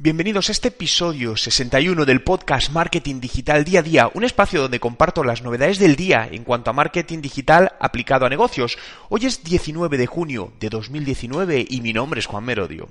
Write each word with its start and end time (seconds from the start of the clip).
Bienvenidos 0.00 0.48
a 0.48 0.52
este 0.52 0.68
episodio 0.68 1.36
61 1.36 2.04
del 2.04 2.22
podcast 2.22 2.70
Marketing 2.70 3.18
Digital 3.18 3.64
Día 3.64 3.80
a 3.80 3.82
Día, 3.82 4.10
un 4.14 4.22
espacio 4.22 4.62
donde 4.62 4.78
comparto 4.78 5.24
las 5.24 5.42
novedades 5.42 5.80
del 5.80 5.96
día 5.96 6.28
en 6.30 6.44
cuanto 6.44 6.70
a 6.70 6.72
marketing 6.72 7.20
digital 7.20 7.72
aplicado 7.80 8.24
a 8.24 8.28
negocios. 8.28 8.78
Hoy 9.08 9.26
es 9.26 9.42
19 9.42 9.98
de 9.98 10.06
junio 10.06 10.52
de 10.60 10.68
2019 10.68 11.66
y 11.68 11.80
mi 11.80 11.92
nombre 11.92 12.20
es 12.20 12.26
Juan 12.26 12.44
Merodio. 12.44 12.88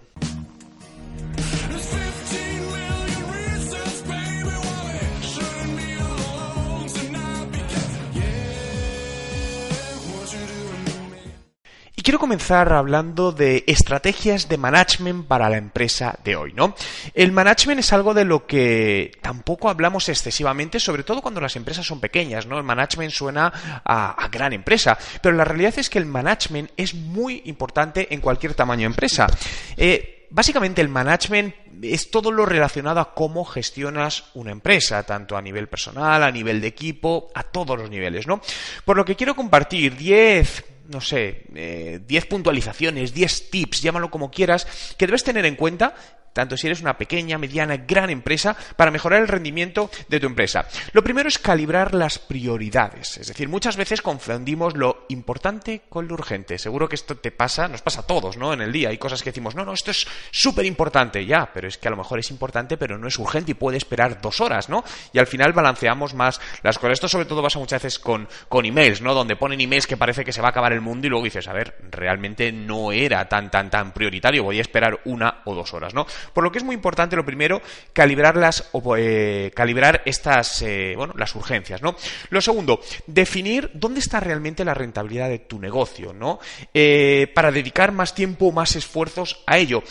Quiero 12.07 12.19
comenzar 12.19 12.71
hablando 12.71 13.33
de 13.33 13.65
estrategias 13.67 14.47
de 14.47 14.57
management 14.57 15.27
para 15.27 15.49
la 15.49 15.57
empresa 15.57 16.17
de 16.23 16.37
hoy, 16.37 16.53
¿no? 16.53 16.73
El 17.13 17.33
management 17.33 17.81
es 17.81 17.91
algo 17.91 18.13
de 18.13 18.23
lo 18.23 18.47
que 18.47 19.11
tampoco 19.19 19.69
hablamos 19.69 20.07
excesivamente, 20.07 20.79
sobre 20.79 21.03
todo 21.03 21.21
cuando 21.21 21.41
las 21.41 21.57
empresas 21.57 21.85
son 21.85 21.99
pequeñas, 21.99 22.45
¿no? 22.45 22.57
El 22.57 22.63
management 22.63 23.11
suena 23.11 23.51
a, 23.83 24.29
gran 24.31 24.53
empresa, 24.53 24.97
pero 25.21 25.35
la 25.35 25.43
realidad 25.43 25.73
es 25.75 25.89
que 25.89 25.99
el 25.99 26.05
management 26.05 26.71
es 26.77 26.93
muy 26.93 27.41
importante 27.43 28.13
en 28.13 28.21
cualquier 28.21 28.53
tamaño 28.53 28.83
de 28.83 28.85
empresa. 28.85 29.27
Eh, 29.75 30.27
básicamente 30.29 30.79
el 30.79 30.87
management 30.87 31.53
es 31.81 32.11
todo 32.11 32.31
lo 32.31 32.45
relacionado 32.45 32.99
a 32.99 33.13
cómo 33.13 33.45
gestionas 33.45 34.25
una 34.33 34.51
empresa, 34.51 35.03
tanto 35.03 35.37
a 35.37 35.41
nivel 35.41 35.67
personal, 35.67 36.23
a 36.23 36.31
nivel 36.31 36.61
de 36.61 36.67
equipo, 36.67 37.29
a 37.33 37.43
todos 37.43 37.77
los 37.77 37.89
niveles, 37.89 38.27
¿no? 38.27 38.41
Por 38.85 38.97
lo 38.97 39.05
que 39.05 39.15
quiero 39.15 39.35
compartir 39.35 39.95
10 39.95 40.65
no 40.87 41.01
sé, 41.01 41.43
10 41.49 42.23
eh, 42.23 42.27
puntualizaciones, 42.29 43.13
10 43.13 43.49
tips, 43.49 43.81
llámalo 43.81 44.09
como 44.09 44.31
quieras, 44.31 44.95
que 44.97 45.05
debes 45.05 45.21
tener 45.21 45.45
en 45.45 45.57
cuenta 45.57 45.93
tanto 46.37 46.55
si 46.55 46.67
eres 46.67 46.81
una 46.81 46.99
pequeña, 46.99 47.39
mediana, 47.39 47.77
gran 47.77 48.11
empresa, 48.11 48.55
para 48.75 48.91
mejorar 48.91 49.21
el 49.21 49.27
rendimiento 49.27 49.89
de 50.07 50.19
tu 50.19 50.27
empresa. 50.27 50.67
Lo 50.91 51.03
primero 51.03 51.27
es 51.27 51.39
calibrar 51.39 51.95
las 51.95 52.19
prioridades. 52.19 53.17
Es 53.17 53.29
decir, 53.29 53.49
muchas 53.49 53.75
veces 53.75 54.03
confundimos 54.03 54.77
lo 54.77 55.07
importante 55.09 55.81
con 55.89 56.07
lo 56.07 56.13
urgente. 56.13 56.59
Seguro 56.59 56.87
que 56.87 56.93
esto 56.93 57.17
te 57.17 57.31
pasa, 57.31 57.67
nos 57.67 57.81
pasa 57.81 58.01
a 58.01 58.05
todos, 58.05 58.37
¿no? 58.37 58.53
En 58.53 58.61
el 58.61 58.71
día 58.71 58.89
hay 58.89 58.99
cosas 58.99 59.23
que 59.23 59.31
decimos, 59.31 59.55
no, 59.55 59.65
no, 59.65 59.73
esto 59.73 59.89
es 59.89 60.07
súper 60.29 60.67
importante, 60.67 61.25
ya, 61.25 61.51
pero 61.51 61.66
es 61.67 61.77
que 61.77 61.87
a 61.87 61.91
lo 61.91 61.97
mejor 61.97 62.19
es 62.19 62.31
importante, 62.31 62.77
pero 62.77 62.97
no 62.97 63.07
es 63.07 63.17
urgente 63.19 63.51
y 63.51 63.53
puede 63.53 63.77
esperar 63.77 64.21
dos 64.21 64.41
horas, 64.41 64.69
¿no? 64.69 64.83
Y 65.13 65.19
al 65.19 65.27
final 65.27 65.53
balanceamos 65.53 66.13
más 66.13 66.39
las 66.63 66.77
cosas. 66.77 66.93
Esto 66.93 67.07
sobre 67.07 67.25
todo 67.25 67.43
pasa 67.43 67.59
muchas 67.59 67.83
veces 67.83 67.99
con, 67.99 68.27
con 68.49 68.65
emails, 68.65 69.01
¿no? 69.01 69.13
Donde 69.13 69.35
ponen 69.35 69.61
emails 69.61 69.87
que 69.87 69.97
parece 69.97 70.23
que 70.23 70.33
se 70.33 70.41
va 70.41 70.47
a 70.47 70.51
acabar 70.51 70.73
el 70.73 70.81
mundo 70.81 71.07
y 71.07 71.09
luego 71.09 71.25
dices, 71.25 71.47
a 71.47 71.53
ver, 71.53 71.75
realmente 71.91 72.51
no 72.51 72.91
era 72.91 73.27
tan, 73.27 73.51
tan, 73.51 73.69
tan 73.69 73.93
prioritario, 73.93 74.43
voy 74.43 74.57
a 74.57 74.61
esperar 74.61 74.99
una 75.05 75.41
o 75.45 75.55
dos 75.55 75.73
horas, 75.73 75.93
¿no? 75.93 76.05
Por 76.33 76.43
lo 76.43 76.51
que 76.51 76.59
es 76.59 76.63
muy 76.63 76.75
importante, 76.75 77.15
lo 77.15 77.25
primero, 77.25 77.61
calibrar 77.93 78.37
las, 78.37 78.69
eh, 78.97 79.51
calibrar 79.55 80.01
estas, 80.05 80.61
eh, 80.61 80.93
bueno, 80.95 81.13
las 81.17 81.35
urgencias, 81.35 81.81
¿no? 81.81 81.95
Lo 82.29 82.41
segundo, 82.41 82.79
definir 83.05 83.71
dónde 83.73 83.99
está 83.99 84.19
realmente 84.19 84.65
la 84.65 84.73
rentabilidad 84.73 85.29
de 85.29 85.39
tu 85.39 85.59
negocio, 85.59 86.13
¿no? 86.13 86.39
Eh, 86.73 87.31
para 87.33 87.51
dedicar 87.51 87.91
más 87.91 88.13
tiempo, 88.13 88.51
más 88.51 88.75
esfuerzos 88.75 89.43
a 89.45 89.57
ello. 89.57 89.83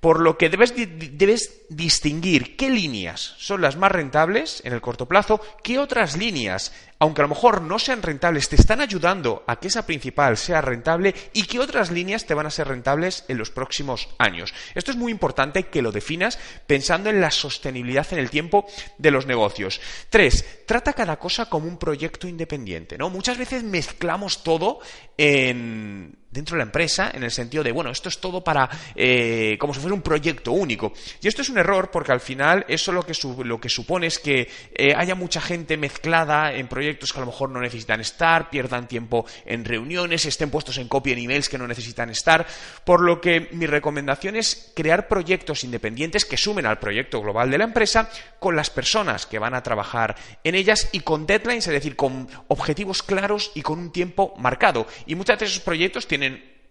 Por 0.00 0.20
lo 0.20 0.38
que 0.38 0.48
debes, 0.48 0.74
debes, 0.76 1.62
distinguir 1.68 2.56
qué 2.56 2.70
líneas 2.70 3.34
son 3.38 3.60
las 3.60 3.76
más 3.76 3.92
rentables 3.92 4.62
en 4.64 4.72
el 4.72 4.80
corto 4.80 5.06
plazo, 5.06 5.40
qué 5.62 5.78
otras 5.78 6.16
líneas 6.16 6.72
aunque 6.98 7.22
a 7.22 7.24
lo 7.24 7.28
mejor 7.28 7.62
no 7.62 7.78
sean 7.78 8.02
rentables, 8.02 8.48
te 8.48 8.56
están 8.56 8.80
ayudando 8.80 9.44
a 9.46 9.56
que 9.56 9.68
esa 9.68 9.86
principal 9.86 10.36
sea 10.36 10.60
rentable 10.60 11.14
y 11.32 11.44
que 11.44 11.60
otras 11.60 11.90
líneas 11.90 12.26
te 12.26 12.34
van 12.34 12.46
a 12.46 12.50
ser 12.50 12.68
rentables 12.68 13.24
en 13.28 13.38
los 13.38 13.50
próximos 13.50 14.08
años. 14.18 14.52
Esto 14.74 14.90
es 14.90 14.96
muy 14.96 15.12
importante 15.12 15.64
que 15.64 15.82
lo 15.82 15.92
definas 15.92 16.38
pensando 16.66 17.10
en 17.10 17.20
la 17.20 17.30
sostenibilidad 17.30 18.06
en 18.12 18.18
el 18.18 18.30
tiempo 18.30 18.66
de 18.98 19.10
los 19.10 19.26
negocios. 19.26 19.80
Tres, 20.10 20.64
trata 20.66 20.92
cada 20.92 21.18
cosa 21.18 21.48
como 21.48 21.68
un 21.68 21.78
proyecto 21.78 22.26
independiente, 22.26 22.98
¿no? 22.98 23.10
Muchas 23.10 23.38
veces 23.38 23.62
mezclamos 23.62 24.42
todo 24.42 24.80
en 25.16 26.18
dentro 26.38 26.54
de 26.54 26.58
la 26.58 26.64
empresa, 26.64 27.10
en 27.12 27.24
el 27.24 27.30
sentido 27.30 27.64
de, 27.64 27.72
bueno, 27.72 27.90
esto 27.90 28.08
es 28.08 28.18
todo 28.18 28.42
para, 28.42 28.68
eh, 28.94 29.56
como 29.58 29.74
si 29.74 29.80
fuera 29.80 29.94
un 29.94 30.02
proyecto 30.02 30.52
único. 30.52 30.92
Y 31.20 31.28
esto 31.28 31.42
es 31.42 31.48
un 31.48 31.58
error 31.58 31.90
porque 31.90 32.12
al 32.12 32.20
final 32.20 32.64
eso 32.68 32.92
lo 32.92 33.04
que, 33.04 33.12
lo 33.44 33.60
que 33.60 33.68
supone 33.68 34.06
es 34.06 34.18
que 34.18 34.48
eh, 34.74 34.94
haya 34.96 35.14
mucha 35.14 35.40
gente 35.40 35.76
mezclada 35.76 36.52
en 36.52 36.68
proyectos 36.68 37.12
que 37.12 37.18
a 37.18 37.22
lo 37.22 37.26
mejor 37.26 37.50
no 37.50 37.60
necesitan 37.60 38.00
estar, 38.00 38.50
pierdan 38.50 38.86
tiempo 38.86 39.26
en 39.46 39.64
reuniones, 39.64 40.26
estén 40.26 40.50
puestos 40.50 40.78
en 40.78 40.86
copia 40.86 41.12
en 41.12 41.18
emails 41.18 41.48
que 41.48 41.58
no 41.58 41.66
necesitan 41.66 42.10
estar, 42.10 42.46
por 42.84 43.00
lo 43.00 43.20
que 43.20 43.48
mi 43.52 43.66
recomendación 43.66 44.36
es 44.36 44.72
crear 44.74 45.08
proyectos 45.08 45.64
independientes 45.64 46.24
que 46.24 46.36
sumen 46.36 46.66
al 46.66 46.78
proyecto 46.78 47.20
global 47.20 47.50
de 47.50 47.58
la 47.58 47.64
empresa 47.64 48.10
con 48.38 48.54
las 48.54 48.70
personas 48.70 49.26
que 49.26 49.40
van 49.40 49.54
a 49.54 49.62
trabajar 49.62 50.14
en 50.44 50.54
ellas 50.54 50.88
y 50.92 51.00
con 51.00 51.26
deadlines, 51.26 51.66
es 51.66 51.72
decir, 51.72 51.96
con 51.96 52.28
objetivos 52.46 53.02
claros 53.02 53.50
y 53.54 53.62
con 53.62 53.80
un 53.80 53.90
tiempo 53.90 54.34
marcado. 54.38 54.86
Y 55.06 55.16
muchas 55.16 55.38
de 55.38 55.46
esos 55.46 55.60
proyectos 55.60 56.06
tienen 56.06 56.27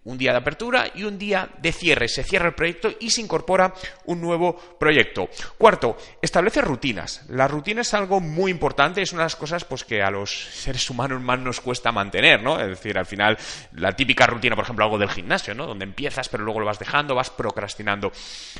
un 0.08 0.16
día 0.16 0.32
de 0.32 0.38
apertura 0.38 0.90
y 0.94 1.04
un 1.04 1.18
día 1.18 1.50
de 1.58 1.70
cierre. 1.70 2.08
Se 2.08 2.24
cierra 2.24 2.48
el 2.48 2.54
proyecto 2.54 2.90
y 2.98 3.10
se 3.10 3.20
incorpora 3.20 3.74
un 4.06 4.20
nuevo 4.20 4.56
proyecto. 4.78 5.28
Cuarto, 5.58 5.98
establece 6.22 6.62
rutinas. 6.62 7.24
La 7.28 7.46
rutina 7.46 7.82
es 7.82 7.92
algo 7.92 8.18
muy 8.20 8.50
importante, 8.50 9.02
es 9.02 9.12
una 9.12 9.22
de 9.22 9.26
las 9.26 9.36
cosas 9.36 9.64
pues, 9.64 9.84
que 9.84 10.02
a 10.02 10.10
los 10.10 10.30
seres 10.30 10.88
humanos 10.88 11.20
más 11.20 11.38
nos 11.40 11.60
cuesta 11.60 11.92
mantener, 11.92 12.42
¿no? 12.42 12.58
Es 12.58 12.68
decir, 12.68 12.96
al 12.98 13.04
final, 13.04 13.36
la 13.72 13.94
típica 13.94 14.26
rutina, 14.26 14.56
por 14.56 14.64
ejemplo, 14.64 14.84
algo 14.84 14.98
del 14.98 15.10
gimnasio, 15.10 15.54
¿no? 15.54 15.66
Donde 15.66 15.84
empiezas 15.84 16.28
pero 16.28 16.42
luego 16.42 16.60
lo 16.60 16.66
vas 16.66 16.78
dejando, 16.78 17.14
vas 17.14 17.30
procrastinando. 17.30 18.10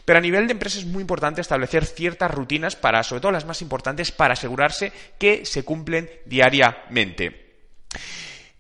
Pero 0.05 0.19
a 0.19 0.23
nivel 0.23 0.47
de 0.47 0.53
empresa 0.53 0.79
es 0.79 0.87
muy 0.87 1.01
importante 1.01 1.41
establecer 1.41 1.87
ciertas 1.87 2.31
rutinas 2.31 2.77
para, 2.77 3.03
sobre 3.03 3.23
todo 3.23 3.33
las 3.33 3.47
más 3.47 3.63
importantes, 3.63 4.13
para 4.13 4.35
asegurarse 4.35 4.93
que 5.19 5.47
se 5.47 5.65
cumplen 5.65 6.11
diariamente. 6.27 7.49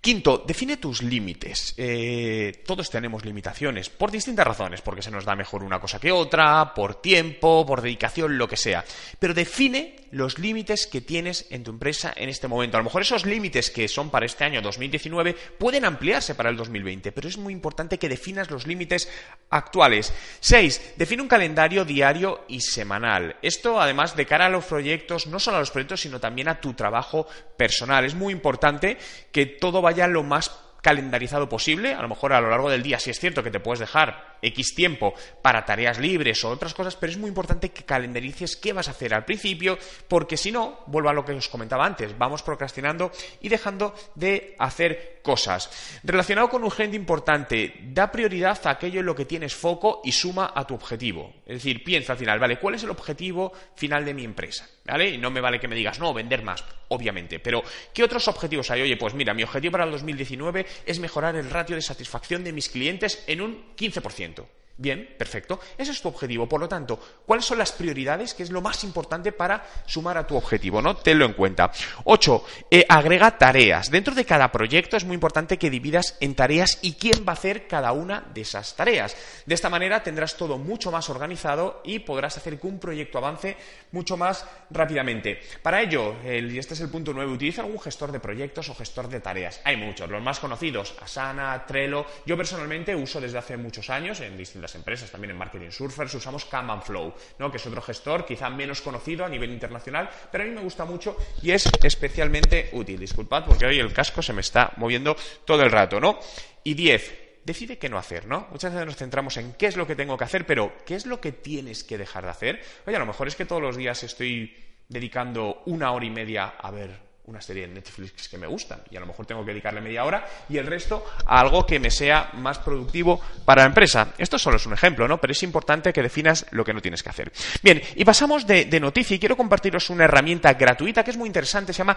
Quinto, 0.08 0.42
define 0.46 0.78
tus 0.78 1.02
límites. 1.02 1.74
Eh, 1.76 2.62
todos 2.64 2.88
tenemos 2.88 3.26
limitaciones, 3.26 3.91
por 3.91 4.10
distintas 4.10 4.46
razones, 4.46 4.80
porque 4.80 5.02
se 5.02 5.10
nos 5.10 5.26
da 5.26 5.36
mejor 5.36 5.62
una 5.62 5.78
cosa 5.80 6.00
que 6.00 6.10
otra, 6.10 6.72
por 6.72 7.02
tiempo, 7.02 7.66
por 7.66 7.82
dedicación, 7.82 8.38
lo 8.38 8.48
que 8.48 8.56
sea. 8.56 8.82
Pero 9.19 9.34
define 9.34 10.07
los 10.10 10.38
límites 10.38 10.86
que 10.86 11.00
tienes 11.00 11.46
en 11.50 11.64
tu 11.64 11.70
empresa 11.70 12.12
en 12.16 12.28
este 12.28 12.48
momento. 12.48 12.76
A 12.76 12.80
lo 12.80 12.84
mejor 12.84 13.02
esos 13.02 13.26
límites 13.26 13.70
que 13.70 13.88
son 13.88 14.10
para 14.10 14.26
este 14.26 14.44
año 14.44 14.62
2019 14.62 15.34
pueden 15.58 15.84
ampliarse 15.84 16.34
para 16.34 16.50
el 16.50 16.56
2020, 16.56 17.12
pero 17.12 17.28
es 17.28 17.38
muy 17.38 17.52
importante 17.52 17.98
que 17.98 18.08
definas 18.08 18.50
los 18.50 18.66
límites 18.66 19.08
actuales. 19.50 20.12
Seis, 20.41 20.94
define 20.96 21.22
un 21.22 21.28
calendario 21.28 21.84
diario 21.84 22.44
y 22.48 22.60
semanal. 22.60 23.36
Esto, 23.42 23.80
además, 23.80 24.16
de 24.16 24.26
cara 24.26 24.46
a 24.46 24.50
los 24.50 24.64
proyectos, 24.64 25.26
no 25.26 25.38
solo 25.38 25.58
a 25.58 25.60
los 25.60 25.70
proyectos, 25.70 26.00
sino 26.00 26.20
también 26.20 26.48
a 26.48 26.60
tu 26.60 26.75
trabajo 26.75 27.26
personal. 27.56 28.04
Es 28.04 28.14
muy 28.14 28.32
importante 28.32 28.98
que 29.32 29.46
todo 29.46 29.82
vaya 29.82 30.06
lo 30.06 30.22
más 30.22 30.50
calendarizado 30.82 31.48
posible, 31.48 31.94
a 31.94 32.02
lo 32.02 32.08
mejor 32.08 32.32
a 32.32 32.40
lo 32.40 32.50
largo 32.50 32.70
del 32.70 32.82
día, 32.82 32.98
si 32.98 33.10
es 33.10 33.19
cierto 33.19 33.42
que 33.42 33.50
te 33.50 33.60
puedes 33.60 33.80
dejar 33.80 34.38
X 34.43 34.75
tiempo 34.75 35.15
para 35.43 35.65
tareas 35.65 35.99
libres 35.99 36.44
o 36.44 36.50
otras 36.50 36.75
cosas, 36.75 36.97
pero 36.97 37.12
es 37.12 37.19
muy 37.19 37.28
importante 37.28 37.71
que 37.71 37.84
calendarices 37.84 38.56
qué 38.56 38.73
vas 38.73 38.88
a 38.88 38.93
hacer 38.93 39.14
al 39.14 39.25
principio, 39.25 39.79
porque 40.08 40.37
si 40.37 40.52
no, 40.52 40.81
vuelvo 40.87 41.08
a 41.08 41.12
lo 41.12 41.25
que 41.25 41.32
os 41.32 41.49
comentaba 41.49 41.87
antes, 41.87 42.17
vamos 42.17 42.43
procrastinando 42.43 43.11
y 43.40 43.49
dejando 43.49 43.94
de 44.14 44.55
hacer 44.58 45.20
cosas. 45.23 45.70
Relacionado 46.02 46.49
con 46.49 46.64
urgente 46.64 46.96
importante, 46.96 47.75
da 47.82 48.11
prioridad 48.11 48.58
a 48.64 48.70
aquello 48.70 49.00
en 49.00 49.06
lo 49.06 49.14
que 49.14 49.25
tienes 49.25 49.55
foco 49.55 50.00
y 50.05 50.12
suma 50.12 50.52
a 50.55 50.67
tu 50.67 50.75
objetivo. 50.75 51.34
Es 51.46 51.56
decir, 51.56 51.84
piensa 51.84 52.12
al 52.12 52.19
final, 52.19 52.38
¿vale? 52.38 52.58
¿Cuál 52.58 52.75
es 52.75 52.82
el 52.84 52.91
objetivo 52.91 53.52
final 53.75 54.05
de 54.05 54.14
mi 54.14 54.25
empresa? 54.25 54.69
¿Vale? 54.84 55.11
Y 55.11 55.19
no 55.19 55.31
me 55.31 55.41
vale 55.41 55.61
que 55.61 55.69
me 55.69 55.76
digas, 55.76 55.99
no, 55.99 56.14
vender 56.14 56.43
más, 56.43 56.64
obviamente. 56.88 57.41
Pero, 57.41 57.62
¿qué 57.93 58.02
otros 58.02 58.26
objetivos 58.29 58.70
hay? 58.70 58.82
Oye, 58.82 58.96
pues 58.96 59.12
mira, 59.14 59.34
mi 59.34 59.43
objetivo 59.43 59.73
para 59.73 59.84
el 59.84 59.91
2019 59.91 60.67
es 60.87 60.99
mejorar 60.99 61.37
el 61.37 61.50
ratio 61.50 61.76
de 61.76 61.82
satisfacción 61.82 62.43
de 62.43 62.52
mis 62.52 62.69
clientes 62.69 63.23
en 63.26 63.43
un 63.43 63.75
15%. 63.76 64.27
100%. 64.34 64.57
Bien, 64.80 65.08
perfecto. 65.19 65.58
Ese 65.76 65.90
es 65.90 66.00
tu 66.00 66.06
objetivo. 66.06 66.48
Por 66.48 66.60
lo 66.60 66.69
tanto, 66.69 67.00
¿cuáles 67.26 67.44
son 67.44 67.58
las 67.58 67.72
prioridades? 67.72 68.32
Que 68.32 68.44
es 68.44 68.50
lo 68.52 68.62
más 68.62 68.84
importante 68.84 69.32
para 69.32 69.66
sumar 69.86 70.16
a 70.16 70.25
tu 70.25 70.36
objetivo, 70.36 70.80
¿no? 70.80 70.96
Tenlo 70.96 71.26
en 71.26 71.32
cuenta. 71.32 71.72
8. 72.04 72.44
Eh, 72.70 72.86
agrega 72.88 73.36
tareas. 73.36 73.90
Dentro 73.90 74.14
de 74.14 74.25
cada 74.25 74.52
proyecto 74.52 74.96
es 74.96 75.04
muy 75.04 75.14
importante 75.14 75.58
que 75.58 75.69
dividas 75.69 76.16
en 76.20 76.36
tareas 76.36 76.78
y 76.82 76.92
quién 76.92 77.25
va 77.26 77.32
a 77.32 77.34
hacer 77.34 77.66
cada 77.66 77.90
una 77.90 78.25
de 78.32 78.42
esas 78.42 78.76
tareas. 78.76 79.16
De 79.46 79.54
esta 79.56 79.69
manera 79.69 80.04
tendrás 80.04 80.36
todo 80.36 80.58
mucho 80.58 80.92
más 80.92 81.10
organizado 81.10 81.82
y 81.84 81.98
podrás 81.98 82.36
hacer 82.36 82.60
que 82.60 82.69
un 82.69 82.78
proyecto 82.78 83.19
avance 83.19 83.56
mucho 83.90 84.16
más 84.16 84.46
rápidamente. 84.70 85.40
Para 85.60 85.82
ello, 85.82 86.14
y 86.24 86.56
este 86.56 86.74
es 86.74 86.81
el 86.81 86.88
punto 86.88 87.12
9, 87.12 87.32
utiliza 87.32 87.62
algún 87.62 87.81
gestor 87.81 88.12
de 88.12 88.20
proyectos 88.20 88.69
o 88.69 88.76
gestor 88.76 89.08
de 89.08 89.19
tareas. 89.19 89.60
Hay 89.64 89.76
muchos, 89.76 90.08
los 90.08 90.22
más 90.22 90.38
conocidos, 90.38 90.94
Asana, 91.02 91.66
Trello. 91.66 92.06
Yo 92.24 92.36
personalmente 92.36 92.94
uso 92.94 93.20
desde 93.20 93.38
hace 93.38 93.56
muchos 93.56 93.90
años 93.90 94.20
en 94.20 94.36
distintas 94.36 94.68
empresas, 94.75 95.11
también 95.11 95.31
en 95.32 95.37
Marketing 95.37 95.70
Surfers, 95.70 96.15
usamos 96.15 96.44
Kanban 96.44 96.82
Flow, 96.82 97.15
¿no? 97.38 97.50
que 97.50 97.56
es 97.56 97.67
otro 97.67 97.82
gestor 97.82 98.25
quizá 98.25 98.50
menos 98.50 98.81
conocido 98.81 99.25
a 99.25 99.29
nivel 99.29 99.50
internacional, 99.50 100.09
pero 100.31 100.44
a 100.44 100.47
mí 100.47 100.53
me 100.53 100.62
gusta 100.62 100.85
mucho 100.85 101.17
y 101.43 101.50
es 101.50 101.69
especialmente 101.82 102.70
útil. 102.73 102.99
Disculpad 102.99 103.44
porque 103.44 103.67
hoy 103.67 103.79
el 103.79 103.93
casco 103.93 104.23
se 104.23 104.32
me 104.32 104.41
está 104.41 104.73
moviendo 104.76 105.17
todo 105.44 105.62
el 105.62 105.70
rato, 105.70 106.00
¿no? 106.00 106.19
Y 106.65 106.75
10 106.75 107.29
decide 107.44 107.79
qué 107.79 107.88
no 107.88 107.99
hacer, 107.99 108.26
¿no? 108.26 108.47
Muchas 108.50 108.73
veces 108.73 108.87
nos 108.87 108.97
centramos 108.97 109.37
en 109.38 109.55
qué 109.55 109.67
es 109.67 109.76
lo 109.76 109.87
que 109.87 109.97
tengo 109.97 110.19
que 110.19 110.25
hacer, 110.25 110.44
pero 110.44 110.73
¿qué 110.85 110.94
es 110.94 111.06
lo 111.06 111.20
que 111.20 111.32
tienes 111.32 111.82
que 111.82 111.97
dejar 111.97 112.25
de 112.25 112.31
hacer? 112.31 112.62
Oye, 112.87 112.97
a 112.97 113.00
lo 113.00 113.06
mejor 113.06 113.26
es 113.26 113.37
que 113.37 113.47
todos 113.47 113.62
los 113.62 113.76
días 113.76 114.03
estoy 114.03 114.55
dedicando 114.88 115.62
una 115.67 115.93
hora 115.93 116.05
y 116.05 116.11
media 116.11 116.55
a 116.59 116.70
ver 116.70 117.07
una 117.28 117.42
serie 117.42 117.69
de 117.69 117.75
Netflix 117.75 118.26
que 118.26 118.38
me 118.38 118.46
gustan 118.46 118.80
y 118.90 118.96
a 118.96 119.00
lo 119.00 119.06
mejor 119.06 119.26
tengo 119.26 119.44
que 119.44 119.50
dedicarle 119.50 119.82
media 119.82 120.04
hora 120.04 120.26
y 120.48 120.56
el 120.56 120.66
resto 120.66 121.04
a 121.26 121.40
algo 121.40 121.66
que 121.66 121.78
me 121.78 121.90
sea 121.90 122.30
más 122.34 122.58
productivo 122.58 123.20
para 123.44 123.62
la 123.62 123.69
empresa. 123.69 124.14
Esto 124.16 124.38
solo 124.38 124.56
es 124.56 124.64
un 124.64 124.72
ejemplo, 124.72 125.06
¿no? 125.06 125.20
Pero 125.20 125.32
es 125.32 125.42
importante 125.42 125.92
que 125.92 126.02
definas 126.02 126.46
lo 126.52 126.64
que 126.64 126.72
no 126.72 126.80
tienes 126.80 127.02
que 127.02 127.10
hacer. 127.10 127.30
Bien, 127.62 127.82
y 127.96 128.04
pasamos 128.04 128.46
de, 128.46 128.78
noticia 128.80 129.14
y 129.14 129.19
quiero 129.19 129.36
compartiros 129.36 129.90
una 129.90 130.04
herramienta 130.04 130.54
gratuita 130.54 131.04
que 131.04 131.10
es 131.10 131.19
muy 131.19 131.26
interesante, 131.26 131.72
se 131.72 131.78
llama 131.78 131.96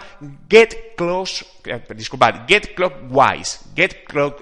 Get 0.50 0.94
Close, 0.96 1.46
eh, 1.64 1.80
disculpad, 1.96 2.46
get, 2.46 2.74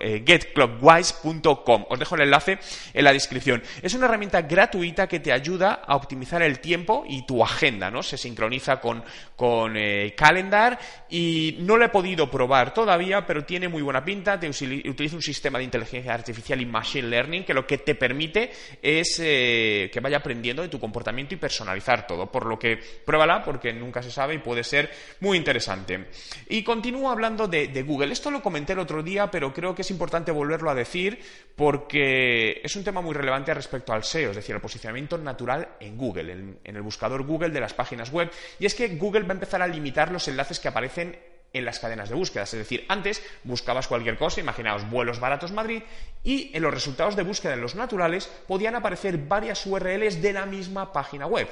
eh, 0.01 0.23
getclockwise.com. 0.27 1.85
Os 1.89 1.99
dejo 1.99 2.15
el 2.17 2.23
enlace 2.23 2.59
en 2.93 3.05
la 3.05 3.13
descripción. 3.13 3.63
Es 3.81 3.95
una 3.95 4.07
herramienta 4.07 4.43
gratuita 4.43 5.07
que 5.07 5.21
te 5.21 5.33
ayuda 5.33 5.83
a 5.87 5.95
optimizar 5.95 6.43
el 6.43 6.59
tiempo 6.59 7.05
y 7.07 7.25
tu 7.27 7.45
agenda, 7.45 7.91
¿no? 7.93 8.03
Se 8.03 8.17
sincroniza 8.17 8.81
con, 8.81 9.05
con 9.37 9.77
eh, 9.77 10.15
Calendar 10.17 10.80
y 11.09 11.57
no 11.61 11.77
lo 11.77 11.85
he 11.85 11.89
podido 11.89 12.31
probar 12.31 12.73
todavía, 12.73 13.27
pero 13.27 13.45
tiene 13.45 13.69
muy 13.69 13.83
buena 13.83 14.05
pinta. 14.05 14.39
Te 14.39 14.49
utiliza 14.49 15.17
un 15.17 15.23
sistema 15.23 15.59
de 15.59 15.65
inteligencia 15.65 16.15
artificial 16.15 16.61
y 16.61 16.67
machine 16.67 17.09
learning 17.09 17.45
que 17.45 17.55
lo 17.55 17.67
que 17.67 17.79
te 17.79 17.95
permite 17.95 18.51
es 18.83 19.21
eh, 19.23 19.91
que 19.93 20.01
vaya 20.01 20.19
aprendiendo 20.19 20.63
de 20.63 20.69
tu 20.69 20.79
comportamiento 20.79 21.35
y 21.35 21.39
personalizar 21.39 22.07
todo. 22.07 22.31
Por 22.31 22.47
lo 22.47 22.59
que 22.59 22.77
pruébala 22.77 23.43
porque 23.43 23.73
nunca 23.73 24.03
se 24.03 24.11
sabe 24.11 24.35
y 24.35 24.39
puede 24.39 24.65
ser 24.65 24.91
muy 25.21 25.37
interesante. 25.37 26.07
Y 26.49 26.63
continúo 26.63 27.11
hablando 27.11 27.49
de, 27.49 27.81
Google. 27.81 28.13
Esto 28.13 28.31
lo 28.31 28.43
comenté 28.43 28.75
el 28.75 28.79
otro 28.79 29.03
día, 29.03 29.31
pero 29.31 29.53
creo 29.53 29.75
que 29.75 29.83
es 29.83 29.91
importante 29.91 30.31
volverlo 30.31 30.71
a 30.71 30.75
decir 30.75 31.19
porque 31.57 32.61
es 32.63 32.77
un 32.77 32.85
tema 32.85 33.01
muy 33.01 33.15
relevante 33.15 33.53
respecto 33.55 33.93
al 33.93 34.05
SEO, 34.05 34.31
es 34.31 34.37
decir, 34.37 34.55
el 34.55 34.61
posicionamiento 34.61 35.17
natural 35.19 35.77
en 35.81 35.97
Google, 35.97 36.33
en 36.33 36.77
el 36.77 36.83
buscador 36.83 37.23
Google 37.25 37.51
de 37.51 37.61
las 37.61 37.75
páginas 37.75 38.11
web. 38.11 38.31
Y 38.59 38.67
es 38.67 38.75
que 38.75 38.89
Google 38.97 39.23
va 39.23 39.31
a 39.31 39.33
empezar 39.33 39.63
a 39.63 39.67
limitar 39.67 40.11
los 40.11 40.27
enlaces 40.29 40.59
que 40.59 40.69
aparecen 40.71 41.19
en 41.53 41.65
las 41.65 41.79
cadenas 41.79 42.09
de 42.09 42.15
búsqueda. 42.15 42.45
Es 42.45 42.53
decir, 42.53 42.85
antes 42.89 43.23
buscabas 43.45 43.89
cualquier 43.89 44.17
cosa, 44.17 44.41
imaginaos 44.41 44.89
vuelos 44.89 45.21
baratos 45.21 45.53
Madrid, 45.53 45.83
y 46.23 46.51
en 46.55 46.63
los 46.63 46.73
resultados 46.73 47.17
de 47.17 47.23
búsqueda 47.23 47.55
en 47.55 47.61
los 47.61 47.75
naturales 47.75 48.31
podían 48.47 48.75
aparecer 48.75 49.19
varias 49.19 49.67
URLs 49.67 50.23
de 50.23 50.33
la 50.33 50.47
misma 50.47 50.93
página 50.93 51.27
web. 51.27 51.49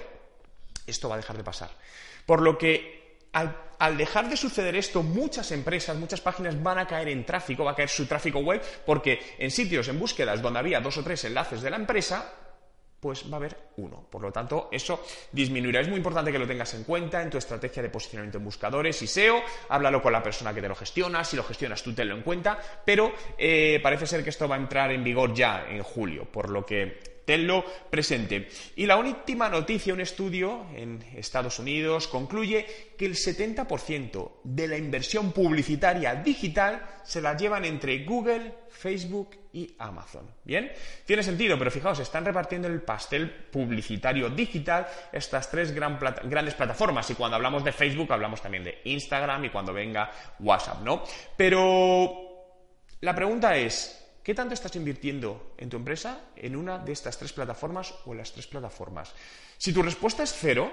Esto 0.87 1.09
va 1.09 1.17
a 1.17 1.19
dejar 1.19 1.37
de 1.37 1.44
pasar. 1.44 1.70
Por 2.26 2.43
lo 2.43 2.56
que 2.56 3.26
al, 3.32 3.56
al, 3.79 3.97
dejar 3.97 4.29
de 4.29 4.37
suceder 4.37 4.76
esto, 4.76 5.03
muchas 5.03 5.50
empresas, 5.53 5.97
muchas 5.97 6.20
páginas 6.20 6.61
van 6.62 6.79
a 6.79 6.87
caer 6.87 7.09
en 7.09 7.26
tráfico, 7.26 7.65
va 7.65 7.73
a 7.73 7.76
caer 7.76 7.88
su 7.88 8.06
tráfico 8.06 8.38
web, 8.38 8.62
porque 8.87 9.20
en 9.38 9.50
sitios, 9.50 9.88
en 9.88 9.99
búsquedas 9.99 10.41
donde 10.41 10.61
había 10.61 10.81
dos 10.81 10.97
o 10.97 11.05
tres 11.05 11.25
enlaces 11.25 11.61
de 11.61 11.70
la 11.70 11.76
empresa, 11.76 12.32
pues 13.00 13.25
va 13.31 13.35
a 13.35 13.37
haber 13.37 13.56
uno. 13.77 14.05
Por 14.11 14.23
lo 14.23 14.33
tanto, 14.33 14.69
eso 14.73 15.05
disminuirá. 15.33 15.81
Es 15.81 15.89
muy 15.89 15.99
importante 15.99 16.33
que 16.33 16.39
lo 16.39 16.47
tengas 16.47 16.75
en 16.75 16.85
cuenta 16.85 17.23
en 17.23 17.31
tu 17.31 17.39
estrategia 17.39 17.83
de 17.83 17.91
posicionamiento 17.91 18.39
en 18.39 18.45
buscadores 18.45 19.00
y 19.03 19.06
SEO. 19.06 19.41
Háblalo 19.69 20.03
con 20.03 20.12
la 20.12 20.23
persona 20.23 20.53
que 20.53 20.61
te 20.61 20.69
lo 20.69 20.75
gestiona. 20.75 21.25
Si 21.25 21.37
lo 21.37 21.45
gestionas, 21.45 21.83
tú 21.83 21.95
tenlo 21.95 22.15
en 22.15 22.23
cuenta. 22.23 22.59
Pero 22.85 23.12
eh, 23.37 23.79
parece 23.83 24.06
ser 24.06 24.25
que 24.25 24.31
esto 24.31 24.49
va 24.49 24.56
a 24.56 24.59
entrar 24.59 24.91
en 24.91 25.05
vigor 25.05 25.33
ya 25.35 25.67
en 25.69 25.83
julio, 25.83 26.25
por 26.25 26.50
lo 26.50 26.67
que 26.67 27.18
tenlo 27.29 27.63
presente. 27.91 28.49
Y 28.77 28.87
la 28.87 28.97
última 28.97 29.51
noticia, 29.51 29.93
un 29.93 30.01
estudio 30.01 30.65
en 30.75 31.05
Estados 31.15 31.59
Unidos 31.59 32.09
concluye 32.09 32.65
que 32.97 33.05
el 33.05 33.17
70% 33.17 34.31
de 34.45 34.67
la 34.67 34.79
inversión 34.79 35.33
publicitaria 35.33 36.15
digital 36.15 37.03
se 37.05 37.21
la 37.21 37.37
llevan 37.37 37.67
entre 37.67 38.03
Google, 38.07 38.55
Facebook 38.71 39.37
y 39.53 39.75
Amazon. 39.79 40.27
¿Bien? 40.43 40.73
Tiene 41.05 41.23
sentido, 41.23 41.59
pero 41.59 41.71
fijaos, 41.71 41.99
están 41.99 42.25
repartiendo 42.25 42.67
el 42.67 42.81
pastel 42.81 43.31
publicitario 43.31 44.31
digital 44.31 44.87
estas 45.13 45.51
tres 45.51 45.75
grandes 45.75 46.55
plataformas. 46.55 47.11
Y 47.11 47.15
cuando 47.15 47.37
hablamos 47.37 47.63
de 47.63 47.73
Facebook, 47.73 48.11
hablamos 48.11 48.41
también 48.41 48.65
de 48.65 48.81
Instagram 48.85 49.45
y 49.45 49.51
cuando 49.51 49.75
venga 49.75 50.11
WhatsApp, 50.39 50.81
¿no? 50.83 51.05
Pero 51.37 52.11
la 53.03 53.15
pregunta 53.15 53.55
es, 53.55 54.07
¿Qué 54.29 54.35
tanto 54.35 54.53
estás 54.53 54.77
invirtiendo 54.77 55.55
en 55.57 55.71
tu 55.71 55.79
empresa 55.79 56.21
en 56.37 56.55
una 56.55 56.77
de 56.77 56.93
estas 56.93 57.17
tres 57.17 57.33
plataformas 57.33 57.95
o 58.05 58.13
en 58.13 58.19
las 58.19 58.31
tres 58.31 58.47
plataformas? 58.47 59.15
Si 59.57 59.73
tu 59.73 59.83
respuesta 59.83 60.23
es 60.23 60.35
cero 60.35 60.71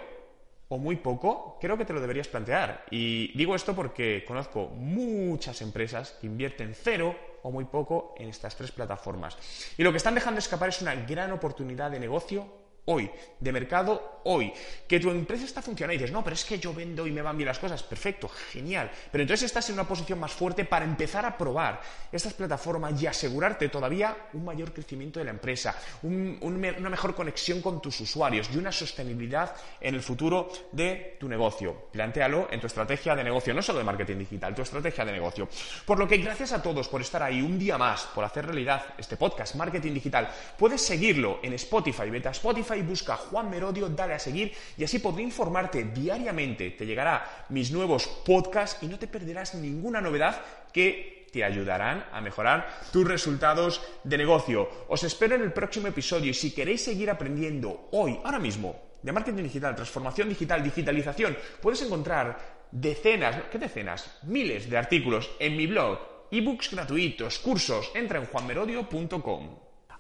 o 0.68 0.78
muy 0.78 0.98
poco, 0.98 1.58
creo 1.62 1.78
que 1.78 1.86
te 1.86 1.94
lo 1.94 2.02
deberías 2.02 2.28
plantear. 2.28 2.84
Y 2.92 3.32
digo 3.38 3.56
esto 3.56 3.74
porque 3.74 4.26
conozco 4.28 4.68
muchas 4.68 5.62
empresas 5.62 6.18
que 6.20 6.28
invierten 6.28 6.76
cero 6.76 7.16
o 7.44 7.50
muy 7.50 7.64
poco 7.64 8.14
en 8.18 8.28
estas 8.28 8.58
tres 8.58 8.74
plataformas. 8.74 9.38
Y 9.78 9.84
lo 9.84 9.92
que 9.92 10.00
están 10.00 10.16
dejando 10.16 10.40
escapar 10.40 10.68
es 10.68 10.82
una 10.82 10.94
gran 10.94 11.32
oportunidad 11.32 11.92
de 11.92 12.02
negocio 12.02 12.65
hoy, 12.86 13.10
de 13.40 13.52
mercado 13.52 14.22
hoy. 14.26 14.52
Que 14.88 15.00
tu 15.00 15.10
empresa 15.10 15.46
está 15.46 15.62
funcionando 15.62 15.94
y 15.94 15.98
dices, 15.98 16.12
no, 16.12 16.24
pero 16.24 16.36
es 16.36 16.46
que 16.46 16.60
yo 16.60 16.74
vendo 16.74 17.06
y 17.08 17.12
me 17.12 17.22
van 17.22 17.38
bien 17.38 17.48
las 17.48 17.60
cosas. 17.60 17.84
Perfecto, 17.84 18.28
genial. 18.28 18.92
Pero 19.12 19.22
entonces 19.22 19.46
estás 19.46 19.70
en 19.70 19.76
una 19.76 19.88
posición 19.88 20.20
más 20.20 20.32
fuerte 20.32 20.66
para 20.66 20.86
empezar 20.86 21.26
a 21.26 21.38
probar 21.38 21.82
estas 22.12 22.34
plataformas 22.34 23.02
y 23.02 23.08
asegurarte 23.08 23.70
todavía 23.70 24.16
un 24.34 24.46
mayor 24.46 24.74
crecimiento 24.74 25.20
de 25.20 25.26
la 25.26 25.32
empresa, 25.32 25.76
una 26.04 26.90
mejor 26.90 27.16
conexión 27.16 27.62
con 27.62 27.82
tus 27.82 28.00
usuarios 28.02 28.50
y 28.54 28.58
una 28.58 28.72
sostenibilidad 28.72 29.56
en 29.80 29.96
el 29.96 30.02
futuro 30.02 30.50
de 30.72 31.18
tu 31.20 31.28
negocio. 31.28 31.88
Plantéalo 31.92 32.48
en 32.52 32.60
tu 32.60 32.68
estrategia 32.68 33.16
de 33.16 33.24
negocio, 33.24 33.54
no 33.54 33.62
solo 33.62 33.80
de 33.80 33.86
marketing 33.86 34.18
digital, 34.18 34.56
tu 34.56 34.62
estrategia 34.62 35.06
de 35.06 35.12
negocio. 35.12 35.48
Por 35.86 36.00
lo 36.00 36.08
que 36.08 36.18
gracias 36.18 36.54
a 36.54 36.62
todos 36.62 36.88
por 36.88 37.02
estar 37.02 37.22
ahí 37.22 37.42
un 37.42 37.60
día 37.60 37.78
más, 37.78 38.04
por 38.14 38.24
hacer 38.24 38.46
realidad 38.46 38.84
este 38.98 39.18
podcast, 39.18 39.56
Marketing 39.56 39.94
Digital. 39.94 40.30
Puedes 40.58 40.82
seguirlo 40.82 41.40
en 41.44 41.54
Spotify, 41.54 42.10
vete 42.10 42.28
a 42.28 42.32
Spotify 42.32 42.75
y 42.78 42.82
busca 42.82 43.16
Juan 43.16 43.50
Merodio, 43.50 43.90
dale 43.90 44.14
a 44.14 44.20
seguir 44.20 44.54
y 44.78 44.84
así 44.84 45.00
podré 45.00 45.24
informarte 45.24 45.84
diariamente. 45.86 46.72
Te 46.72 46.86
llegará 46.86 47.46
mis 47.50 47.72
nuevos 47.72 48.08
podcasts 48.08 48.82
y 48.84 48.88
no 48.88 49.00
te 49.00 49.08
perderás 49.08 49.56
ninguna 49.56 50.02
novedad 50.02 50.42
que 50.72 51.28
te 51.32 51.44
ayudarán 51.44 52.06
a 52.14 52.22
mejorar 52.22 52.80
tus 52.94 53.06
resultados 53.06 53.82
de 54.04 54.18
negocio. 54.18 54.70
Os 54.88 55.04
espero 55.04 55.36
en 55.36 55.42
el 55.42 55.52
próximo 55.52 55.88
episodio 55.88 56.32
y 56.32 56.34
si 56.34 56.52
queréis 56.52 56.84
seguir 56.84 57.10
aprendiendo 57.10 57.90
hoy, 57.92 58.20
ahora 58.24 58.40
mismo, 58.40 58.94
de 59.02 59.12
marketing 59.12 59.44
digital, 59.44 59.76
transformación 59.76 60.30
digital, 60.30 60.64
digitalización, 60.64 61.38
puedes 61.62 61.82
encontrar 61.82 62.66
decenas, 62.72 63.36
¿qué 63.52 63.58
decenas? 63.58 64.20
Miles 64.24 64.70
de 64.70 64.78
artículos 64.78 65.30
en 65.40 65.58
mi 65.58 65.68
blog, 65.68 66.00
ebooks 66.32 66.72
gratuitos, 66.72 67.40
cursos. 67.40 67.92
Entra 67.94 68.20
en 68.20 68.26
juanmerodio.com. 68.26 69.65